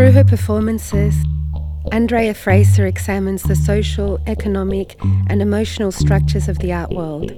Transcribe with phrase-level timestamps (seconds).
[0.00, 1.14] Through her performances,
[1.92, 4.96] Andrea Fraser examines the social, economic,
[5.28, 7.32] and emotional structures of the art world.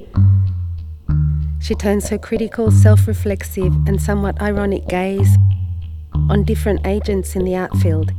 [1.61, 5.37] She turns her critical, self reflexive, and somewhat ironic gaze
[6.31, 8.13] on different agents in the art field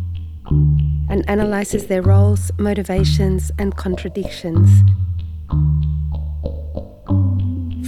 [1.09, 4.69] and analyses their roles, motivations, and contradictions.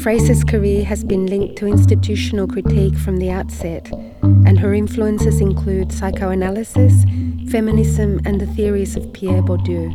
[0.01, 3.91] Fraser's career has been linked to institutional critique from the outset,
[4.25, 7.03] and her influences include psychoanalysis,
[7.49, 9.93] feminism, and the theories of Pierre Bourdieu.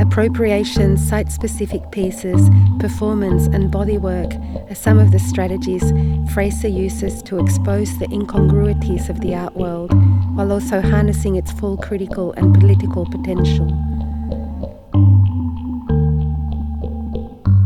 [0.00, 4.30] Appropriation, site specific pieces, performance, and bodywork
[4.70, 5.92] are some of the strategies
[6.32, 9.92] Fraser uses to expose the incongruities of the art world
[10.36, 13.68] while also harnessing its full critical and political potential.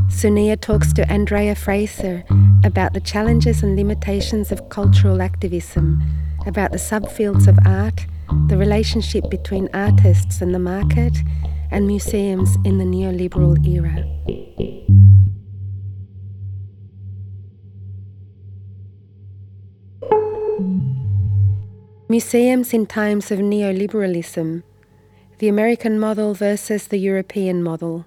[0.08, 2.24] Sonia talks to Andrea Fraser
[2.64, 6.02] about the challenges and limitations of cultural activism,
[6.46, 8.06] about the subfields of art,
[8.48, 11.16] the relationship between artists and the market,
[11.70, 14.04] and museums in the neoliberal era.
[22.08, 24.62] Museums in times of neoliberalism,
[25.38, 28.04] the American model versus the European model.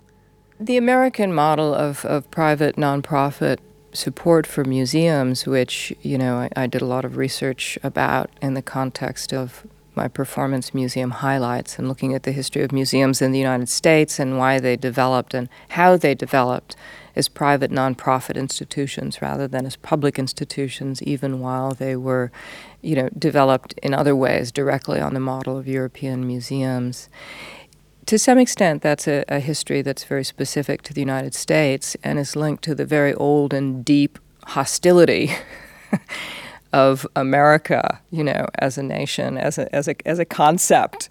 [0.60, 3.58] The American model of, of private nonprofit
[3.96, 8.54] support for museums, which, you know, I, I did a lot of research about in
[8.54, 9.66] the context of
[9.96, 14.20] my performance museum highlights and looking at the history of museums in the United States
[14.20, 16.76] and why they developed and how they developed
[17.16, 22.32] as private nonprofit institutions rather than as public institutions, even while they were,
[22.82, 27.10] you know, developed in other ways directly on the model of European museums.
[28.08, 32.20] To some extent, that's a, a history that's very specific to the United States and
[32.20, 35.32] is linked to the very old and deep hostility
[36.74, 41.10] of America, you know, as a nation, as a, as a, as a concept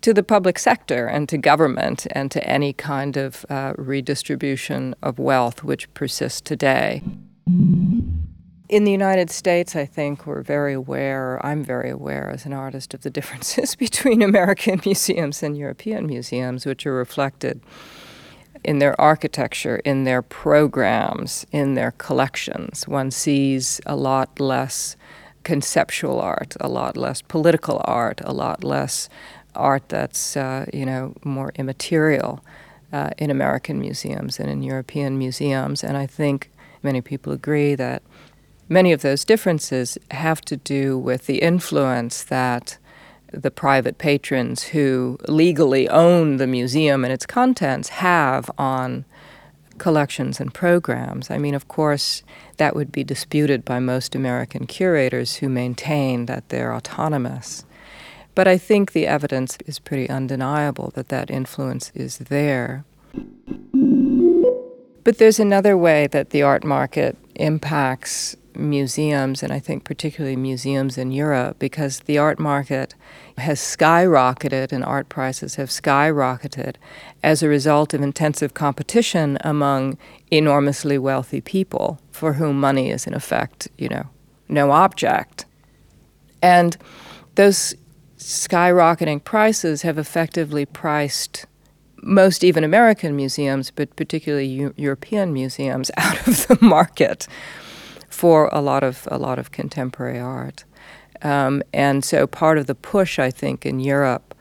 [0.00, 5.20] to the public sector and to government and to any kind of uh, redistribution of
[5.20, 7.02] wealth which persists today.
[8.68, 12.92] In the United States, I think we're very aware, I'm very aware as an artist,
[12.92, 17.62] of the differences between American museums and European museums, which are reflected
[18.62, 22.86] in their architecture, in their programs, in their collections.
[22.86, 24.96] One sees a lot less
[25.44, 29.08] conceptual art, a lot less political art, a lot less
[29.54, 32.44] art that's uh, you know more immaterial
[32.92, 35.82] uh, in American museums and in European museums.
[35.82, 36.50] And I think
[36.82, 38.02] many people agree that
[38.68, 42.78] many of those differences have to do with the influence that
[43.32, 49.04] the private patrons who legally own the museum and its contents have on
[49.78, 51.30] collections and programs.
[51.30, 52.22] I mean, of course,
[52.56, 57.64] that would be disputed by most American curators who maintain that they're autonomous.
[58.34, 62.84] But I think the evidence is pretty undeniable that that influence is there.
[65.04, 70.98] But there's another way that the art market impacts museums, and I think particularly museums
[70.98, 72.94] in Europe, because the art market
[73.38, 76.76] has skyrocketed and art prices have skyrocketed
[77.22, 79.96] as a result of intensive competition among
[80.30, 84.06] enormously wealthy people for whom money is, in effect, you know,
[84.48, 85.46] no object.
[86.42, 86.76] And
[87.36, 87.74] those
[88.18, 91.46] skyrocketing prices have effectively priced
[92.02, 97.26] most even American museums, but particularly U- European museums, out of the market
[98.08, 100.64] for a lot of a lot of contemporary art.
[101.22, 104.34] Um, and so part of the push, I think, in Europe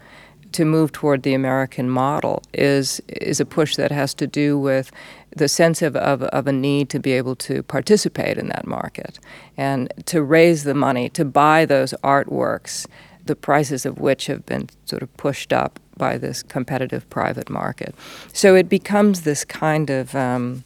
[0.53, 4.91] to move toward the American model is is a push that has to do with
[5.35, 9.19] the sense of, of, of, a need to be able to participate in that market
[9.55, 12.87] and to raise the money to buy those artworks,
[13.25, 17.93] the prices of which have been sort of pushed up by this competitive private market.
[18.33, 20.63] So it becomes this kind of um,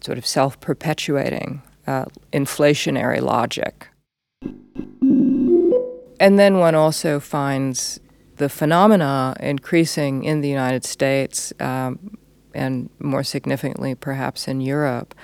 [0.00, 3.88] sort of self perpetuating uh, inflationary logic.
[6.20, 7.98] And then one also finds
[8.36, 12.18] the phenomena increasing in the United States um,
[12.54, 15.14] and more significantly perhaps in Europe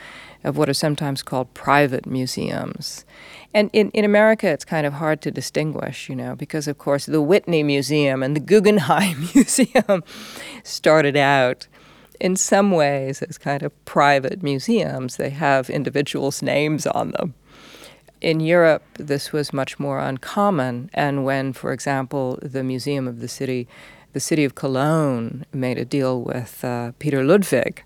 [0.43, 3.05] of what are sometimes called private museums.
[3.53, 7.07] And in, in America, it's kind of hard to distinguish, you know, because of course
[7.07, 10.03] the Whitney Museum and the Guggenheim Museum
[10.63, 11.67] started out
[12.21, 15.17] in some ways as kind of private museums.
[15.17, 17.35] They have individuals' names on them.
[18.21, 20.91] In Europe, this was much more uncommon.
[20.95, 23.69] And when, for example, the Museum of the City,
[24.13, 27.83] the city of Cologne, made a deal with uh, Peter Ludwig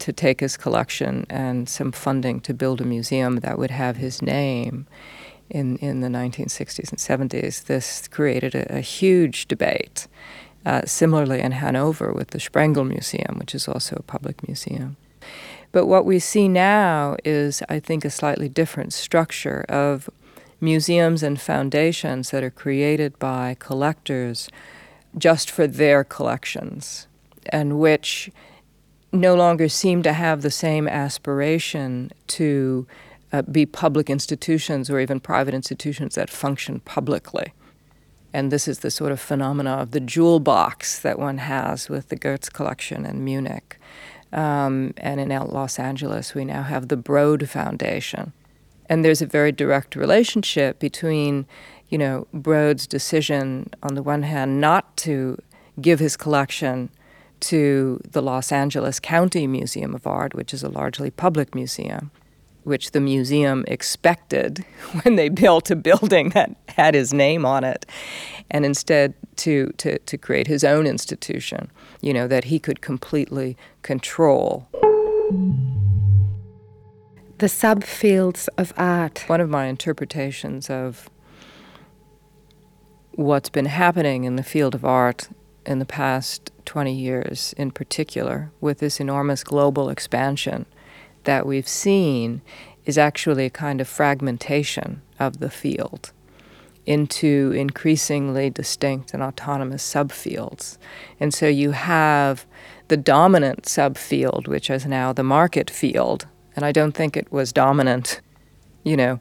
[0.00, 4.22] to take his collection and some funding to build a museum that would have his
[4.22, 4.86] name,
[5.50, 10.06] in, in the 1960s and 70s, this created a, a huge debate.
[10.68, 14.98] Uh, similarly, in Hanover with the Sprengel Museum, which is also a public museum.
[15.72, 20.10] But what we see now is, I think, a slightly different structure of
[20.60, 24.50] museums and foundations that are created by collectors
[25.16, 27.06] just for their collections,
[27.50, 28.30] and which
[29.10, 32.86] no longer seem to have the same aspiration to
[33.32, 37.54] uh, be public institutions or even private institutions that function publicly.
[38.32, 42.08] And this is the sort of phenomena of the jewel box that one has with
[42.08, 43.78] the Goetz collection in Munich.
[44.32, 48.32] Um, and in Los Angeles, we now have the Broad Foundation.
[48.88, 51.46] And there's a very direct relationship between,
[51.88, 55.38] you know, Broad's decision, on the one hand, not to
[55.80, 56.90] give his collection
[57.40, 62.10] to the Los Angeles County Museum of Art, which is a largely public museum,
[62.68, 64.64] which the museum expected
[65.02, 67.86] when they built a building that had his name on it,
[68.50, 71.70] and instead to, to, to create his own institution,
[72.00, 74.68] you know, that he could completely control.
[77.38, 79.24] The subfields of art.
[79.28, 81.08] One of my interpretations of
[83.12, 85.28] what's been happening in the field of art
[85.64, 90.66] in the past 20 years, in particular, with this enormous global expansion
[91.28, 92.40] that we've seen,
[92.86, 96.10] is actually a kind of fragmentation of the field
[96.86, 100.78] into increasingly distinct and autonomous subfields.
[101.20, 102.46] And so you have
[102.88, 106.26] the dominant subfield, which is now the market field.
[106.56, 108.22] And I don't think it was dominant,
[108.82, 109.20] you know,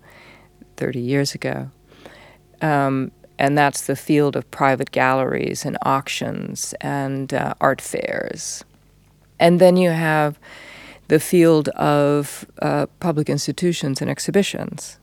[0.78, 1.70] 30 years ago.
[2.62, 8.64] Um, and that's the field of private galleries and auctions and uh, art fairs.
[9.42, 10.40] And then you have
[11.08, 15.00] the field of uh, public institutions and exhibitions.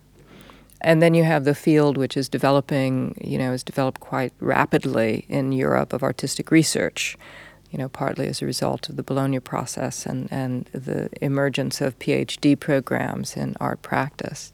[0.80, 5.24] And then you have the field which is developing, you know, is developed quite rapidly
[5.28, 7.16] in Europe of artistic research,
[7.70, 11.98] you know, partly as a result of the Bologna process and, and the emergence of
[11.98, 14.52] PhD programs in art practice.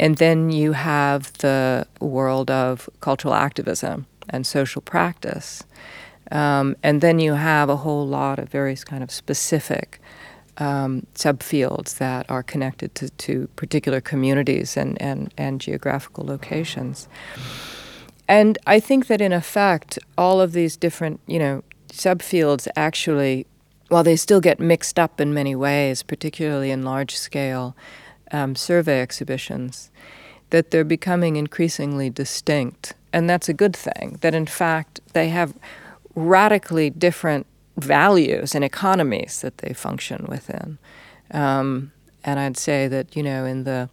[0.00, 5.62] And then you have the world of cultural activism and social practice.
[6.32, 10.00] Um, and then you have a whole lot of various kind of specific
[10.58, 17.08] um, subfields that are connected to, to particular communities and, and, and geographical locations.
[18.28, 23.46] And I think that in effect, all of these different, you know, subfields actually,
[23.88, 27.76] while they still get mixed up in many ways, particularly in large scale
[28.30, 29.90] um, survey exhibitions,
[30.50, 32.94] that they're becoming increasingly distinct.
[33.12, 35.54] And that's a good thing, that in fact they have
[36.14, 37.46] radically different
[37.76, 40.78] values and economies that they function within.
[41.30, 41.92] Um,
[42.24, 43.88] and I'd say that, you know, in the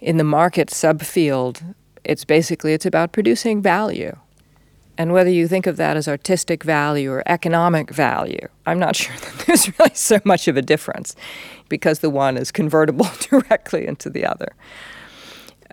[0.00, 1.74] in the market subfield,
[2.04, 4.16] it's basically it's about producing value.
[4.96, 9.16] And whether you think of that as artistic value or economic value, I'm not sure
[9.16, 11.14] that there's really so much of a difference
[11.68, 14.52] because the one is convertible directly into the other.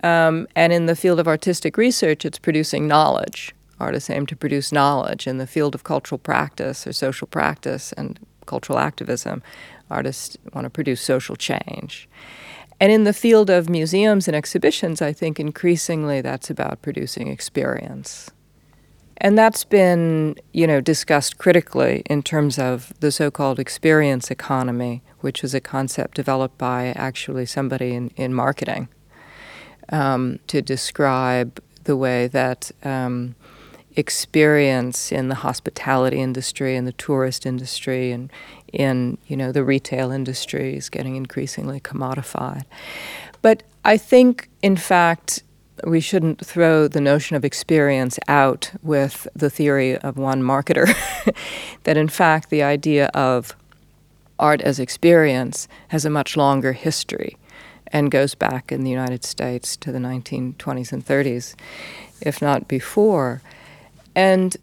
[0.02, 3.55] Um, and in the field of artistic research, it's producing knowledge.
[3.78, 5.26] Artists aim to produce knowledge.
[5.26, 9.42] In the field of cultural practice or social practice and cultural activism,
[9.90, 12.08] artists want to produce social change.
[12.80, 18.30] And in the field of museums and exhibitions, I think increasingly that's about producing experience.
[19.18, 25.42] And that's been, you know, discussed critically in terms of the so-called experience economy, which
[25.42, 28.88] was a concept developed by actually somebody in, in marketing
[29.88, 33.34] um, to describe the way that um,
[33.96, 38.30] experience in the hospitality industry and the tourist industry and
[38.72, 42.64] in you know the retail industry is getting increasingly commodified.
[43.42, 45.42] But I think, in fact,
[45.84, 50.86] we shouldn't throw the notion of experience out with the theory of one marketer.
[51.84, 53.54] that in fact, the idea of
[54.38, 57.36] art as experience has a much longer history
[57.88, 61.54] and goes back in the United States to the 1920s and 30s,
[62.20, 63.42] if not before.
[64.16, 64.56] And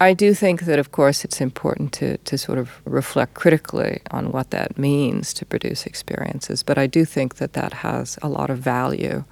[0.00, 4.32] I do think that, of course, it's important to, to sort of reflect critically on
[4.32, 6.62] what that means to produce experiences.
[6.62, 9.24] But I do think that that has a lot of value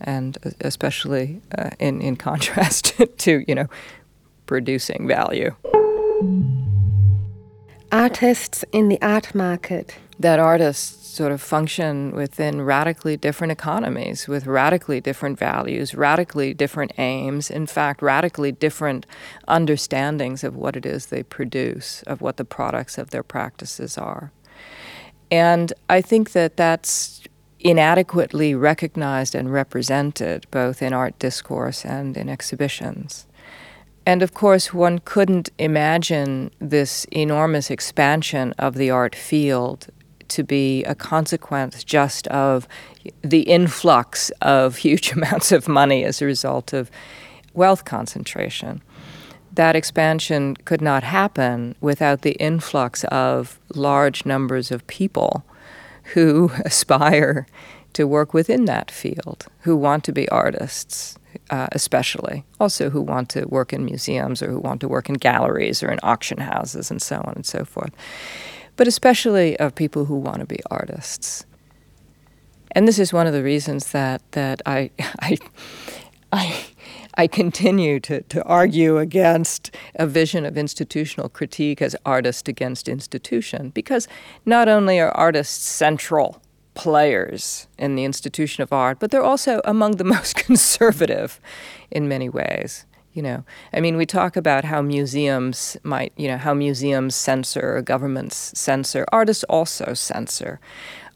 [0.00, 3.68] and especially uh, in, in contrast to, you know,
[4.46, 5.54] producing value.
[7.92, 9.96] Artists in the art market.
[10.18, 16.92] That artists sort of function within radically different economies with radically different values, radically different
[16.98, 19.06] aims, in fact, radically different
[19.48, 24.30] understandings of what it is they produce, of what the products of their practices are.
[25.30, 27.22] And I think that that's
[27.60, 33.26] inadequately recognized and represented both in art discourse and in exhibitions.
[34.04, 39.88] And of course, one couldn't imagine this enormous expansion of the art field
[40.30, 42.66] to be a consequence just of
[43.22, 46.90] the influx of huge amounts of money as a result of
[47.54, 48.82] wealth concentration.
[49.52, 55.44] That expansion could not happen without the influx of large numbers of people
[56.14, 57.46] who aspire
[57.94, 61.16] to work within that field, who want to be artists,
[61.48, 65.14] uh, especially, also who want to work in museums or who want to work in
[65.14, 67.92] galleries or in auction houses and so on and so forth,
[68.76, 71.44] but especially of people who want to be artists.
[72.72, 74.90] And this is one of the reasons that, that I,
[75.20, 75.38] I,
[76.32, 76.66] I,
[77.14, 83.70] I continue to, to argue against a vision of institutional critique as artist against institution,
[83.70, 84.06] because
[84.44, 86.42] not only are artists central
[86.74, 91.40] players in the institution of art, but they're also among the most conservative
[91.90, 92.84] in many ways.
[93.16, 97.80] You know, I mean, we talk about how museums might, you know, how museums censor,
[97.80, 100.60] governments censor, artists also censor.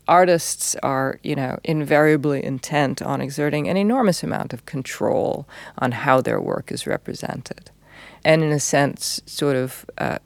[0.09, 6.23] Artists are, you know, invariably intent on exerting an enormous amount of control on how
[6.23, 7.71] their work is represented.
[8.25, 10.21] And in a sense, sort of, uh,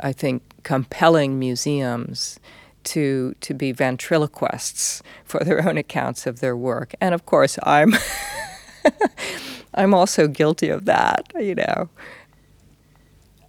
[0.00, 2.40] I think, compelling museums
[2.82, 6.94] to to be ventriloquists for their own accounts of their work.
[7.00, 7.94] And of course, I'm
[9.74, 11.88] I'm also guilty of that, you know.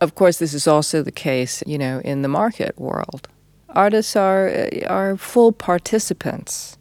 [0.02, 3.28] Of course, this is also the case, you know, in the market world.
[3.70, 6.78] Artists are are full participants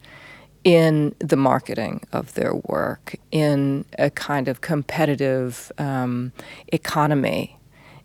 [0.64, 6.32] in the marketing of their work in a kind of competitive um,
[6.68, 7.59] economy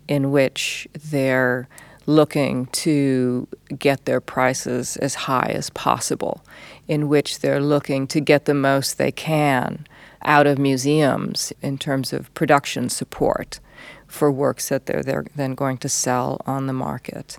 [0.08, 1.68] in which they're
[2.08, 6.44] looking to get their prices as high as possible,
[6.88, 9.86] in which they're looking to get the most they can
[10.24, 13.60] out of museums in terms of production support
[14.08, 17.38] for works that they're, they're then going to sell on the market,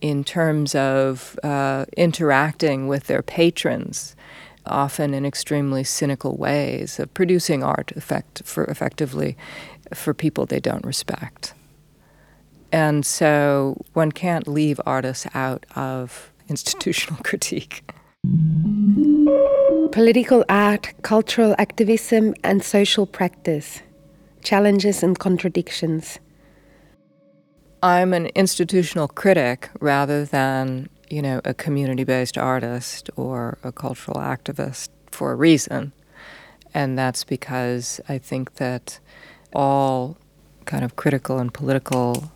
[0.00, 4.16] in terms of uh, interacting with their patrons.
[4.66, 9.36] Often in extremely cynical ways of producing art effect for effectively
[9.94, 11.54] for people they don't respect.
[12.70, 17.90] And so one can't leave artists out of institutional critique.
[19.92, 23.82] Political art, cultural activism, and social practice
[24.42, 26.18] challenges and contradictions.
[27.82, 34.18] I'm an institutional critic rather than, you know, a community based artist or a cultural
[34.18, 35.92] activist for a reason.
[36.72, 39.00] And that's because I think that
[39.54, 40.18] all
[40.66, 42.30] kind of critical and political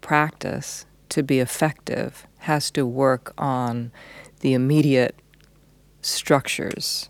[0.00, 3.92] practice to be effective has to work on
[4.44, 5.16] the immediate
[6.02, 7.08] structures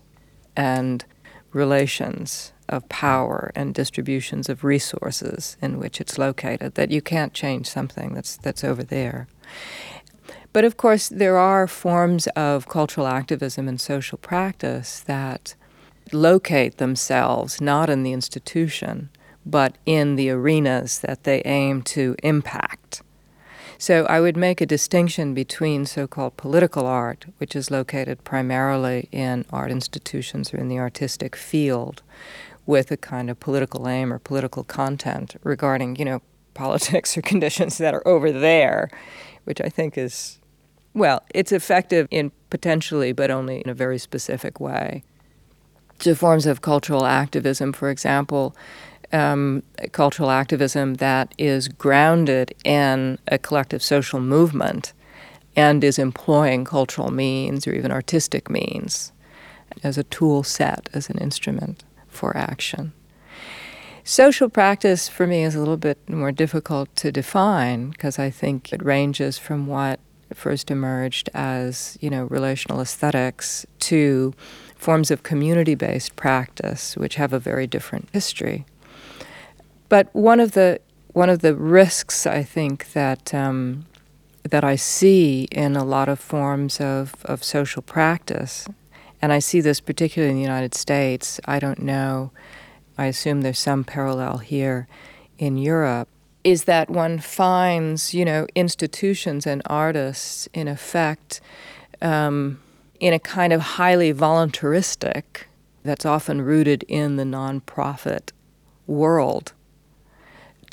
[0.55, 1.03] and
[1.51, 7.67] relations of power and distributions of resources in which it's located that you can't change
[7.67, 9.27] something that's that's over there
[10.53, 15.55] but of course there are forms of cultural activism and social practice that
[16.13, 19.09] locate themselves not in the institution
[19.45, 23.01] but in the arenas that they aim to impact.
[23.85, 29.07] So I would make a distinction between so called political art, which is located primarily
[29.11, 32.01] in art institutions or in the artistic field,
[32.65, 36.23] with a kind of political aim or political content regarding, you know,
[36.55, 38.89] politics or conditions that are over there,
[39.43, 40.39] which I think is,
[40.95, 45.03] well, it's effective in potentially, but only in a very specific way.
[45.99, 48.55] To forms of cultural activism, for example,
[49.15, 54.93] um, cultural activism that is grounded in a collective social movement
[55.55, 59.13] and is employing cultural means or even artistic means
[59.83, 62.93] as a tool set, as an instrument for action.
[64.03, 68.71] Social practice for me is a little bit more difficult to define because I think
[68.71, 69.99] it ranges from what
[70.33, 74.33] first emerged as, you know, relational aesthetics to
[74.75, 78.65] forms of community-based practice which have a very different history.
[79.89, 80.79] But one of the
[81.13, 83.85] one of the risks I think that um,
[84.43, 88.67] that I see in a lot of forms of, of social practice,
[89.21, 91.39] and I see this particularly in the United States.
[91.45, 92.31] I don't know.
[92.97, 94.87] I assume there's some parallel here
[95.37, 96.07] in Europe.
[96.43, 101.41] Is that one finds, you know, institutions and artists in effect
[102.01, 102.59] um,
[102.99, 105.47] in a kind of highly voluntaristic,
[105.83, 108.31] that's often rooted in the nonprofit
[108.87, 109.53] world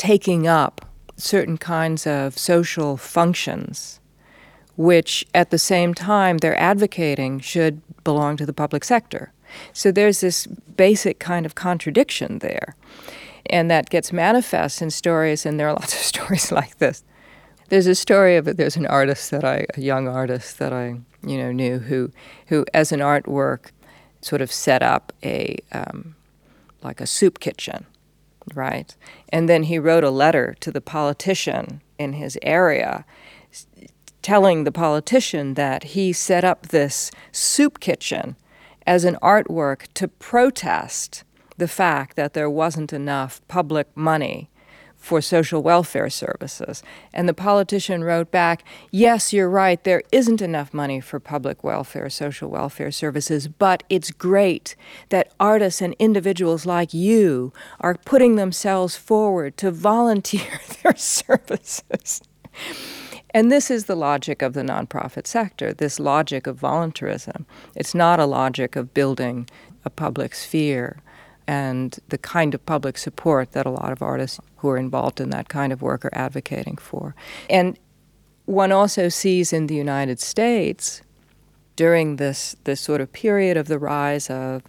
[0.03, 0.85] taking up
[1.17, 4.01] certain kinds of social functions,
[4.77, 9.33] which at the same time they're advocating should belong to the public sector.
[9.73, 12.75] So there's this basic kind of contradiction there.
[13.47, 17.05] And that gets manifest in stories, and there are lots of stories like this.
[17.69, 18.57] There's a story of.
[18.57, 22.11] There's an artist that I, a young artist that I, you know, knew who,
[22.49, 23.71] who as an artwork,
[24.21, 26.17] sort of set up a, um,
[26.83, 27.87] like a soup kitchen,
[28.55, 28.95] right?
[29.29, 33.05] And then he wrote a letter to the politician in his area
[34.23, 38.37] telling the politician that he set up this soup kitchen
[38.87, 41.25] as an artwork to protest
[41.59, 44.49] the fact that there wasn't enough public money
[45.03, 46.81] for social welfare services.
[47.13, 52.09] And the politician wrote back, Yes, you're right, there isn't enough money for public welfare,
[52.09, 54.77] social welfare services, but it's great
[55.09, 62.23] that artists and individuals like you are putting themselves forward to volunteer their services.
[63.31, 67.45] And this is the logic of the nonprofit sector, this logic of voluntarism.
[67.75, 69.49] It's not a logic of building
[69.85, 71.03] a public sphere
[71.53, 75.29] and the kind of public support that a lot of artists who are involved in
[75.29, 77.15] that kind of work are advocating for.
[77.51, 77.79] And
[78.47, 81.03] one also sees in the United States
[81.77, 84.63] during this, this sort of period of the rise of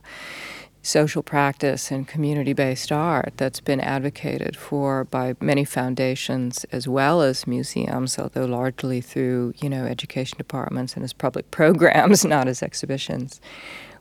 [0.82, 7.22] social practice and community based art that's been advocated for by many foundations as well
[7.22, 12.62] as museums, although largely through, you know, education departments and as public programs, not as
[12.62, 13.40] exhibitions.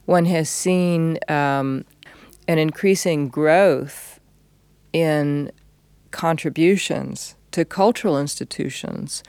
[0.07, 1.85] One has seen um,
[2.49, 4.21] an increasing growth
[4.93, 5.51] in
[6.11, 9.23] contributions to cultural institutions,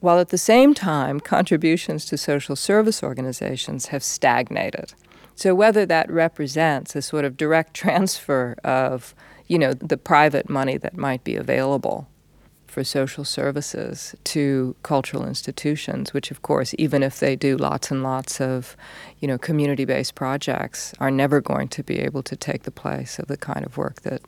[0.00, 4.94] while at the same time, contributions to social service organizations have stagnated.
[5.34, 9.14] So whether that represents a sort of direct transfer of,
[9.46, 12.08] you know, the private money that might be available
[12.74, 18.02] for social services to cultural institutions, which of course, even if they do lots and
[18.02, 18.76] lots of,
[19.20, 23.28] you know, community-based projects, are never going to be able to take the place of
[23.28, 24.22] the kind of work that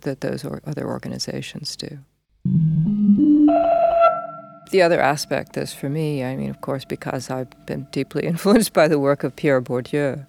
[0.00, 1.98] that those or other organizations do.
[4.72, 8.72] The other aspect is for me, I mean, of course, because I've been deeply influenced
[8.72, 10.26] by the work of Pierre Bourdieu,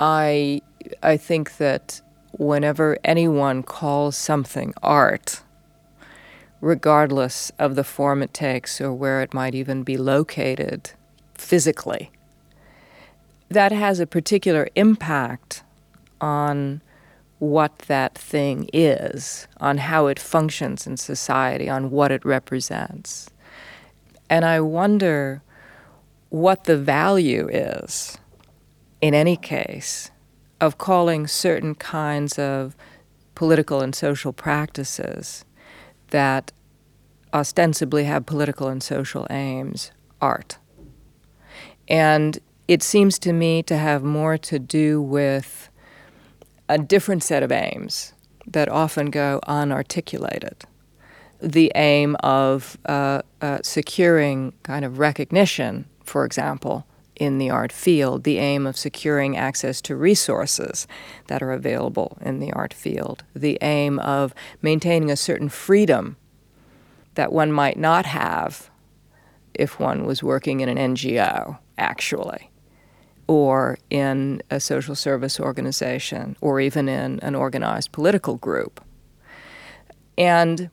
[0.00, 0.60] I,
[1.04, 2.00] I think that
[2.32, 5.43] whenever anyone calls something art,
[6.64, 10.90] regardless of the form it takes or where it might even be located
[11.34, 12.10] physically,
[13.50, 15.62] that has a particular impact
[16.22, 16.80] on
[17.38, 23.28] what that thing is, on how it functions in society, on what it represents.
[24.30, 25.42] And I wonder
[26.30, 28.16] what the value is,
[29.02, 30.10] in any case,
[30.62, 32.74] of calling certain kinds of
[33.34, 35.44] political and social practices
[36.14, 36.52] that
[37.32, 40.58] ostensibly have political and social aims art.
[41.88, 45.68] And it seems to me to have more to do with
[46.68, 48.12] a different set of aims
[48.46, 50.62] that often go unarticulated
[51.40, 58.24] the aim of uh, uh, securing kind of recognition, for example, in the art field,
[58.24, 60.86] the aim of securing access to resources
[61.28, 66.16] that are available in the art field, the aim of maintaining a certain freedom
[67.14, 68.70] that one might not have
[69.54, 72.50] if one was working in an NGO, actually,
[73.28, 78.84] or in a social service organization, or even in an organized political group.
[80.18, 80.70] And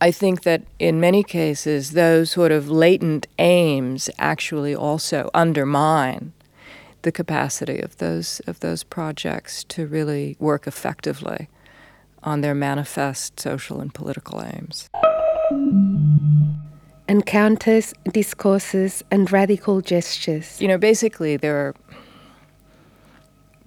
[0.00, 6.32] I think that in many cases, those sort of latent aims actually also undermine
[7.02, 11.48] the capacity of those of those projects to really work effectively
[12.22, 14.88] on their manifest social and political aims.
[17.08, 20.60] Encounters, discourses, and radical gestures.
[20.60, 21.74] You know, basically, there are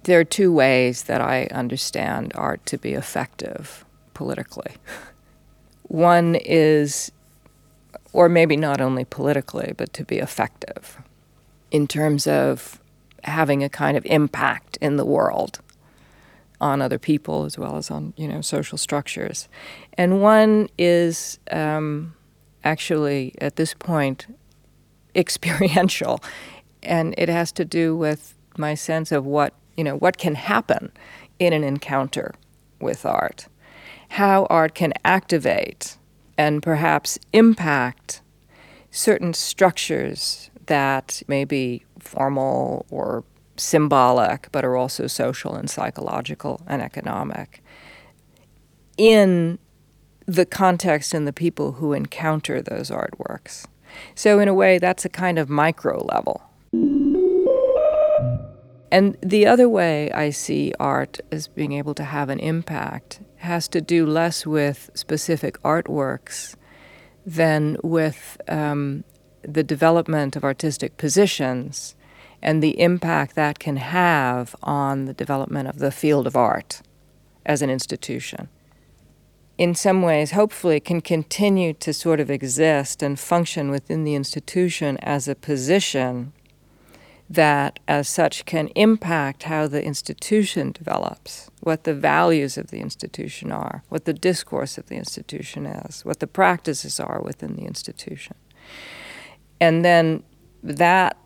[0.04, 4.72] there are two ways that I understand art to be effective politically.
[5.92, 7.12] One is,
[8.14, 10.96] or maybe not only politically, but to be effective
[11.70, 12.80] in terms of
[13.24, 15.60] having a kind of impact in the world
[16.62, 19.50] on other people as well as on you know social structures,
[19.98, 22.14] and one is um,
[22.64, 24.34] actually at this point
[25.14, 26.20] experiential,
[26.82, 30.90] and it has to do with my sense of what you know what can happen
[31.38, 32.32] in an encounter
[32.80, 33.46] with art
[34.12, 35.96] how art can activate
[36.36, 38.20] and perhaps impact
[38.90, 43.24] certain structures that may be formal or
[43.56, 47.62] symbolic, but are also social and psychological and economic,
[48.98, 49.58] in
[50.26, 53.64] the context and the people who encounter those artworks.
[54.14, 56.42] So, in a way, that's a kind of micro level.
[58.90, 63.68] And the other way I see art as being able to have an impact has
[63.68, 66.56] to do less with specific artworks
[67.24, 69.04] than with um,
[69.42, 71.94] the development of artistic positions
[72.40, 76.82] and the impact that can have on the development of the field of art
[77.46, 78.48] as an institution.
[79.58, 84.96] In some ways, hopefully, can continue to sort of exist and function within the institution
[84.98, 86.32] as a position
[87.34, 93.50] that, as such, can impact how the institution develops, what the values of the institution
[93.50, 98.36] are, what the discourse of the institution is, what the practices are within the institution.
[99.60, 100.22] And then
[100.62, 101.16] that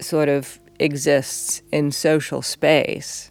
[0.00, 3.30] sort of exists in social space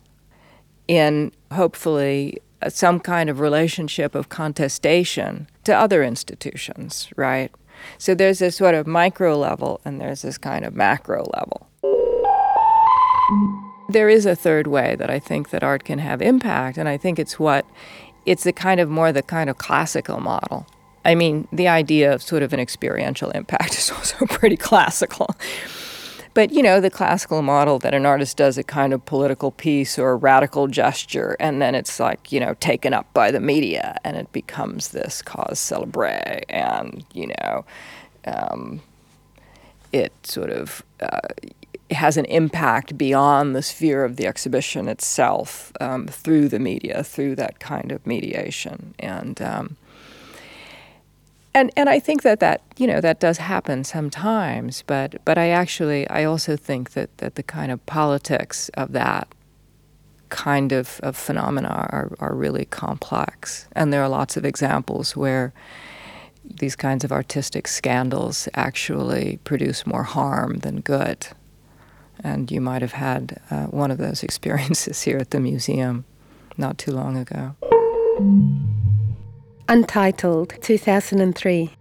[0.88, 7.52] in hopefully some kind of relationship of contestation to other institutions, right?
[7.98, 11.69] So there's this sort of micro level and there's this kind of macro level.
[13.90, 16.98] There is a third way that I think that art can have impact, and I
[16.98, 17.66] think it's what
[18.26, 20.68] it's the kind of more the kind of classical model.
[21.06, 25.36] I mean, the idea of sort of an experiential impact is also pretty classical.
[26.36, 29.98] But, you know, the classical model that an artist does a kind of political piece
[29.98, 33.98] or a radical gesture, and then it's like, you know, taken up by the media
[34.04, 36.44] and it becomes this cause celebre.
[36.50, 37.66] And, you know,
[38.26, 38.82] um,
[39.92, 41.20] it sort of uh,
[41.92, 47.36] has an impact beyond the sphere of the exhibition itself um, through the media, through
[47.36, 48.94] that kind of mediation.
[49.00, 49.78] And, um,
[51.54, 55.50] and and I think that that you know that does happen sometimes, but but I
[55.50, 59.28] actually I also think that that the kind of politics of that
[60.30, 65.52] kind of, of phenomena are, are really complex, and there are lots of examples where
[66.46, 71.28] these kinds of artistic scandals actually produce more harm than good.
[72.24, 76.06] And you might have had uh, one of those experiences here at the museum
[76.58, 77.56] not too long ago.
[79.68, 81.72] Untitled, 2003.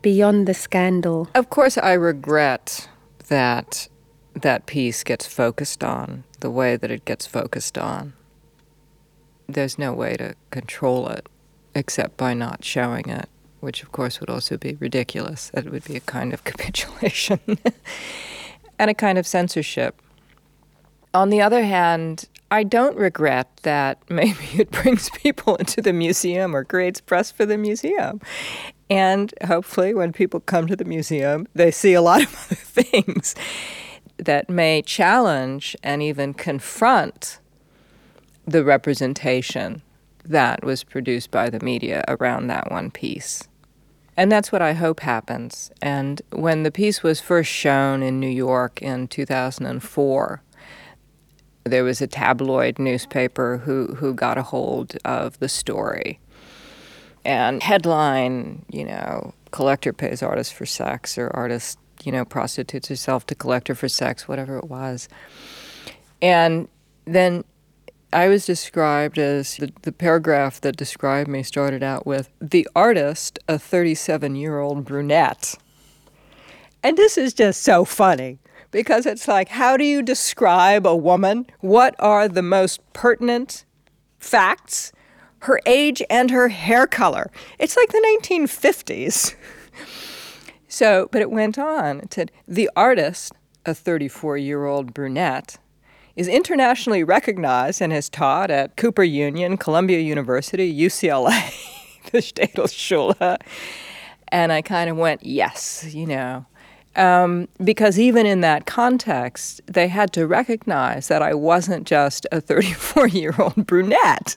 [0.00, 1.28] Beyond the Scandal.
[1.34, 2.88] Of course, I regret
[3.28, 3.88] that
[4.34, 8.14] that piece gets focused on the way that it gets focused on.
[9.48, 11.28] There's no way to control it
[11.74, 13.28] except by not showing it,
[13.60, 15.50] which of course would also be ridiculous.
[15.50, 17.40] That would be a kind of capitulation
[18.78, 20.00] and a kind of censorship.
[21.14, 26.54] On the other hand, I don't regret that maybe it brings people into the museum
[26.54, 28.20] or creates press for the museum.
[28.90, 33.34] And hopefully, when people come to the museum, they see a lot of other things
[34.18, 37.38] that may challenge and even confront
[38.46, 39.82] the representation
[40.24, 43.48] that was produced by the media around that one piece.
[44.16, 45.70] And that's what I hope happens.
[45.80, 50.42] And when the piece was first shown in New York in 2004,
[51.64, 56.18] there was a tabloid newspaper who, who got a hold of the story.
[57.24, 63.26] And headline, you know, collector pays artist for sex, or artist, you know, prostitutes herself
[63.26, 65.08] to collector for sex, whatever it was.
[66.20, 66.68] And
[67.04, 67.44] then
[68.12, 73.38] I was described as the, the paragraph that described me started out with the artist,
[73.48, 75.54] a 37 year old brunette.
[76.82, 78.38] And this is just so funny
[78.70, 81.46] because it's like, how do you describe a woman?
[81.60, 83.64] What are the most pertinent
[84.18, 84.92] facts?
[85.40, 87.30] Her age and her hair color.
[87.58, 89.34] It's like the 1950s.
[90.68, 92.00] so, but it went on.
[92.00, 93.32] It said, the artist,
[93.64, 95.58] a 34 year old brunette,
[96.16, 101.52] is internationally recognized and has taught at Cooper Union, Columbia University, UCLA,
[102.12, 103.38] the Städelschule.
[104.28, 106.46] And I kind of went, yes, you know,
[106.96, 112.40] um, because even in that context, they had to recognize that I wasn't just a
[112.40, 114.36] 34 year old brunette,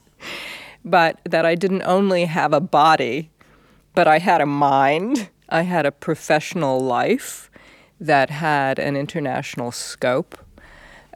[0.84, 3.30] but that I didn't only have a body,
[3.94, 7.50] but I had a mind, I had a professional life
[8.00, 10.38] that had an international scope,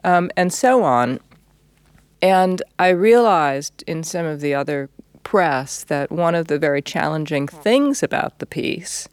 [0.03, 1.19] um, and so on.
[2.21, 4.89] And I realized in some of the other
[5.23, 9.07] press that one of the very challenging things about the piece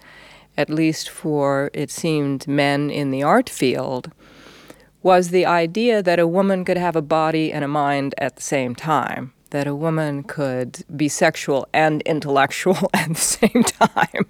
[0.58, 4.10] at least for, it seemed, men in the art field,
[5.02, 8.42] was the idea that a woman could have a body and a mind at the
[8.42, 14.26] same time, that a woman could be sexual and intellectual at the same time.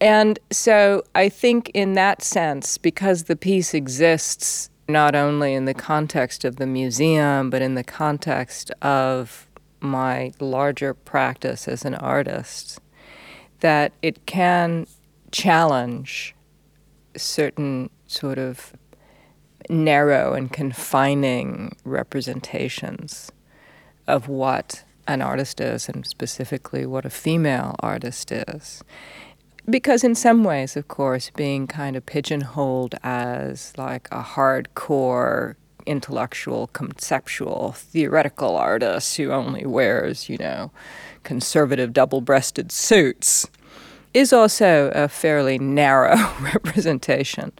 [0.00, 5.74] And so I think, in that sense, because the piece exists not only in the
[5.74, 9.48] context of the museum, but in the context of
[9.80, 12.80] my larger practice as an artist,
[13.60, 14.86] that it can
[15.30, 16.34] challenge
[17.16, 18.74] certain sort of
[19.70, 23.32] narrow and confining representations
[24.06, 28.82] of what an artist is and specifically what a female artist is.
[29.68, 36.68] Because, in some ways, of course, being kind of pigeonholed as like a hardcore intellectual,
[36.68, 40.70] conceptual, theoretical artist who only wears, you know,
[41.22, 43.46] conservative double breasted suits
[44.12, 47.52] is also a fairly narrow representation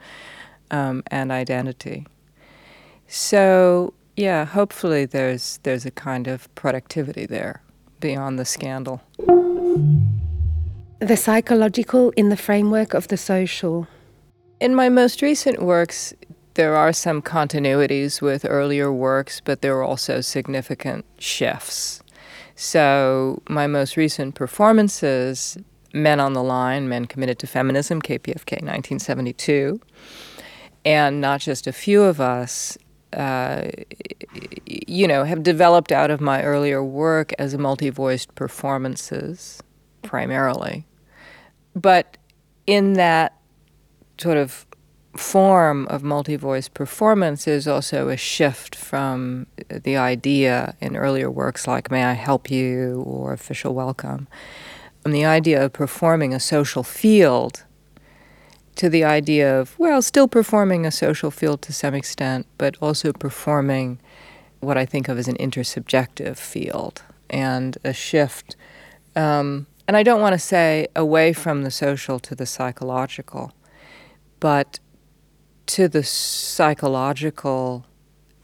[0.70, 2.06] um, and identity.
[3.08, 7.62] So, yeah, hopefully there's, there's a kind of productivity there
[8.00, 9.02] beyond the scandal.
[11.00, 13.88] The psychological in the framework of the social.
[14.60, 16.14] In my most recent works,
[16.54, 22.00] there are some continuities with earlier works, but there are also significant shifts.
[22.54, 25.58] So, my most recent performances,
[25.92, 29.80] Men on the Line, Men Committed to Feminism, KPFK 1972,
[30.84, 32.78] and not just a few of us,
[33.12, 33.68] uh,
[34.64, 39.60] you know, have developed out of my earlier work as multi voiced performances
[40.04, 40.86] primarily.
[41.74, 42.16] But
[42.66, 43.38] in that
[44.18, 44.66] sort of
[45.16, 51.66] form of multi voice performance is also a shift from the idea in earlier works
[51.66, 54.28] like May I Help You or Official Welcome,
[55.04, 57.64] and the idea of performing a social field
[58.76, 63.12] to the idea of, well, still performing a social field to some extent, but also
[63.12, 64.00] performing
[64.60, 68.56] what I think of as an intersubjective field and a shift.
[69.14, 73.52] Um, and I don't want to say away from the social to the psychological,
[74.40, 74.80] but
[75.66, 77.86] to the psychological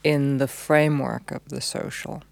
[0.04, 2.22] in the framework of the social.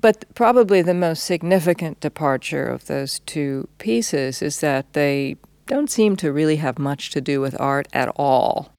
[0.00, 6.16] But probably the most significant departure of those two pieces is that they don't seem
[6.16, 8.72] to really have much to do with art at all.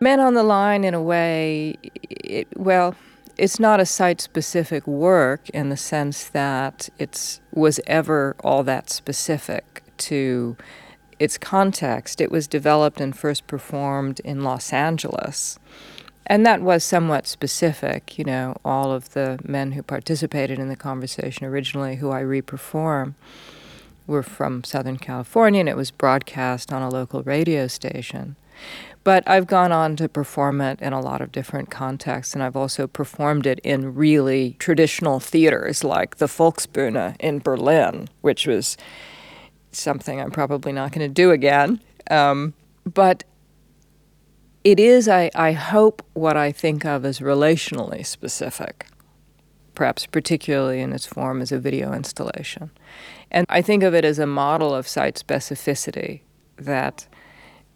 [0.00, 1.76] Men on the Line, in a way,
[2.10, 2.94] it, well,
[3.36, 8.90] it's not a site specific work in the sense that it was ever all that
[8.90, 10.56] specific to
[11.18, 12.20] its context.
[12.20, 15.58] It was developed and first performed in Los Angeles.
[16.26, 18.18] And that was somewhat specific.
[18.18, 23.14] You know, all of the men who participated in the conversation originally, who I reperform,
[24.06, 28.36] were from Southern California, and it was broadcast on a local radio station.
[29.04, 32.56] But I've gone on to perform it in a lot of different contexts, and I've
[32.56, 38.76] also performed it in really traditional theaters like the Volksbühne in Berlin, which was
[39.72, 41.80] something I'm probably not going to do again.
[42.10, 43.24] Um, but
[44.62, 48.86] it is, I, I hope, what I think of as relationally specific,
[49.74, 52.70] perhaps particularly in its form as a video installation.
[53.32, 56.20] And I think of it as a model of site specificity
[56.56, 57.08] that,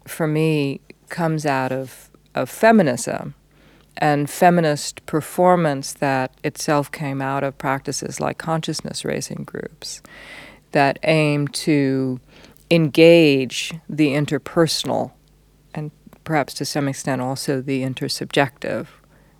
[0.07, 3.33] for me, comes out of, of feminism
[3.97, 10.01] and feminist performance that itself came out of practices like consciousness raising groups
[10.71, 12.19] that aim to
[12.69, 15.11] engage the interpersonal
[15.73, 15.91] and
[16.23, 18.87] perhaps to some extent also the intersubjective,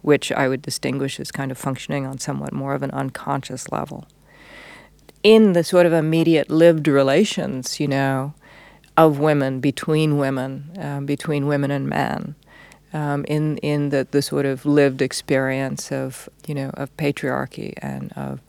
[0.01, 4.07] which I would distinguish as kind of functioning on somewhat more of an unconscious level.
[5.21, 8.33] In the sort of immediate lived relations, you know,
[8.97, 12.35] of women, between women, um, between women and men,
[12.93, 18.11] um, in in the, the sort of lived experience of you know of patriarchy and
[18.13, 18.41] of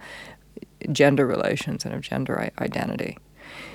[0.91, 3.19] gender relations and of gender identity.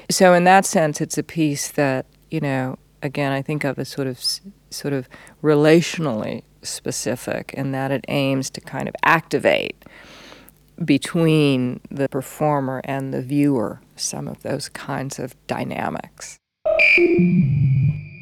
[0.09, 3.89] So in that sense, it's a piece that you know again I think of as
[3.89, 4.19] sort of
[4.69, 5.07] sort of
[5.43, 9.85] relationally specific in that it aims to kind of activate
[10.83, 16.39] between the performer and the viewer some of those kinds of dynamics.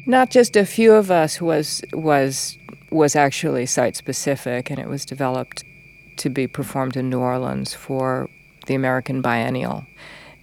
[0.06, 2.58] Not just a few of us was was
[2.90, 5.64] was actually site specific and it was developed
[6.18, 8.28] to be performed in New Orleans for
[8.66, 9.86] the American Biennial.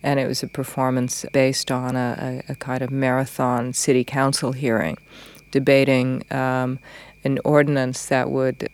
[0.01, 4.97] And it was a performance based on a, a, kind of marathon city council hearing
[5.51, 6.79] debating um,
[7.23, 8.69] an ordinance that would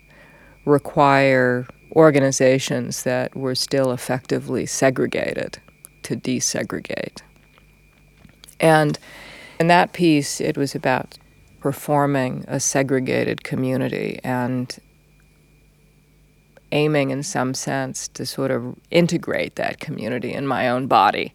[0.65, 5.60] require organizations that were still effectively segregated
[6.04, 7.21] to desegregate.
[8.65, 8.97] And
[9.60, 11.19] in that piece, it was about
[11.60, 14.75] performing a segregated community and
[16.71, 21.32] aiming in some sense to sort of integrate that community in my own body.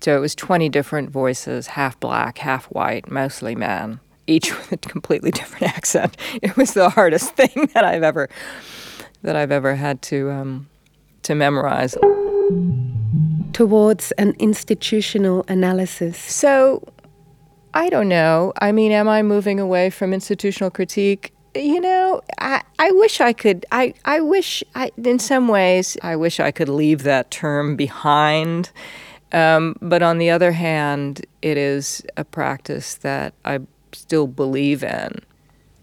[0.00, 4.76] So it was 20 different voices, half black, half white, mostly men, each with a
[4.76, 6.18] completely different accent.
[6.42, 8.28] It was the hardest thing that I've ever
[9.22, 10.68] that I've ever had to um,
[11.22, 11.96] to memorize.
[13.58, 16.16] Towards an institutional analysis.
[16.16, 16.86] So
[17.74, 18.52] I don't know.
[18.60, 21.32] I mean, am I moving away from institutional critique?
[21.54, 23.66] you know, I, I wish I could.
[23.72, 28.70] I, I wish, I, in some ways, I wish I could leave that term behind.
[29.32, 33.58] Um, but on the other hand, it is a practice that I
[33.92, 35.20] still believe in.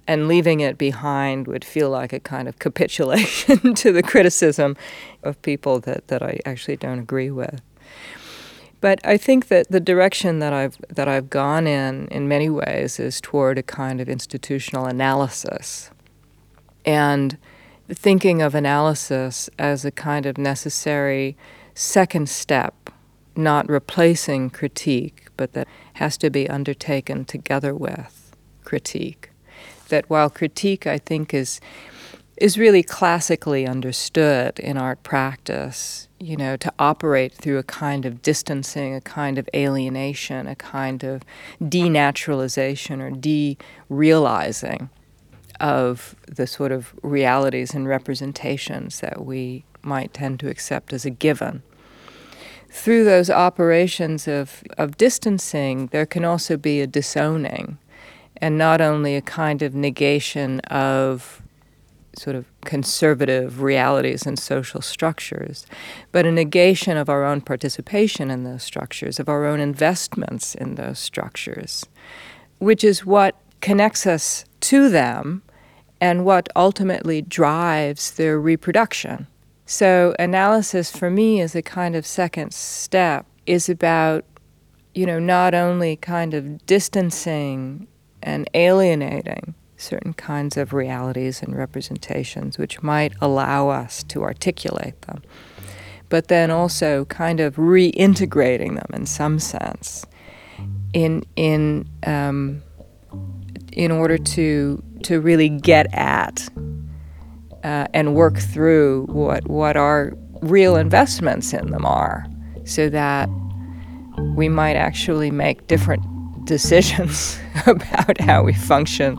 [0.07, 4.77] And leaving it behind would feel like a kind of capitulation to the criticism
[5.23, 7.61] of people that, that I actually don't agree with.
[8.81, 12.99] But I think that the direction that I've that I've gone in in many ways
[12.99, 15.89] is toward a kind of institutional analysis.
[16.85, 17.37] And
[17.89, 21.35] thinking of analysis as a kind of necessary
[21.73, 22.91] second step,
[23.35, 29.31] not replacing critique, but that has to be undertaken together with critique.
[29.89, 31.59] That while critique I think is
[32.37, 38.21] is really classically understood in art practice, you know, to operate through a kind of
[38.21, 41.21] distancing, a kind of alienation, a kind of
[41.61, 44.89] denaturalization or derealizing
[45.61, 51.09] of the sort of realities and representations that we might tend to accept as a
[51.09, 51.63] given.
[52.69, 57.77] Through those operations of, of distancing, there can also be a disowning,
[58.37, 61.41] and not only a kind of negation of
[62.17, 65.65] sort of conservative realities and social structures,
[66.11, 70.75] but a negation of our own participation in those structures, of our own investments in
[70.75, 71.85] those structures,
[72.59, 75.41] which is what connects us to them
[76.01, 79.27] and what ultimately drives their reproduction.
[79.65, 84.23] So, analysis for me is a kind of second step, is about,
[84.93, 87.87] you know, not only kind of distancing
[88.25, 95.21] and alienating certain kinds of realities and representations which might allow us to articulate them,
[96.09, 100.05] but then also kind of reintegrating them in some sense
[100.93, 102.63] in in um,
[103.73, 106.49] in order to to really get at
[107.63, 112.25] uh, and work through what what our real investments in them are,
[112.63, 113.29] so that
[114.35, 116.01] we might actually make different
[116.45, 119.17] decisions about how we function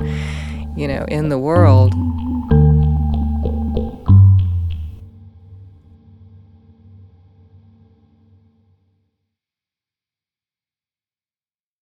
[0.76, 1.94] you know, in the world.